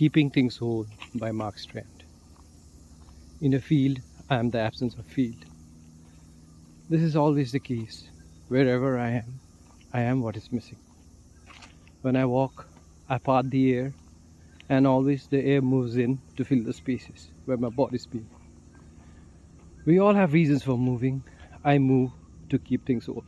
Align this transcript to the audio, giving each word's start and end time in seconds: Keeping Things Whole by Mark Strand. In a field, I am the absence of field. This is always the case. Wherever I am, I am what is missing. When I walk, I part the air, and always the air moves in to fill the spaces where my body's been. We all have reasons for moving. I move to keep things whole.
Keeping 0.00 0.30
Things 0.30 0.56
Whole 0.56 0.86
by 1.16 1.30
Mark 1.30 1.58
Strand. 1.58 2.04
In 3.42 3.52
a 3.52 3.60
field, 3.60 4.00
I 4.30 4.36
am 4.36 4.48
the 4.48 4.58
absence 4.58 4.94
of 4.94 5.04
field. 5.04 5.44
This 6.88 7.02
is 7.02 7.16
always 7.16 7.52
the 7.52 7.60
case. 7.60 8.08
Wherever 8.48 8.98
I 8.98 9.10
am, 9.10 9.40
I 9.92 10.00
am 10.00 10.22
what 10.22 10.38
is 10.38 10.50
missing. 10.50 10.78
When 12.00 12.16
I 12.16 12.24
walk, 12.24 12.66
I 13.10 13.18
part 13.18 13.50
the 13.50 13.74
air, 13.74 13.92
and 14.70 14.86
always 14.86 15.26
the 15.26 15.44
air 15.44 15.60
moves 15.60 15.96
in 15.96 16.18
to 16.38 16.46
fill 16.46 16.62
the 16.62 16.72
spaces 16.72 17.30
where 17.44 17.58
my 17.58 17.68
body's 17.68 18.06
been. 18.06 18.26
We 19.84 19.98
all 19.98 20.14
have 20.14 20.32
reasons 20.32 20.62
for 20.62 20.78
moving. 20.78 21.22
I 21.62 21.76
move 21.76 22.10
to 22.48 22.58
keep 22.58 22.86
things 22.86 23.04
whole. 23.04 23.26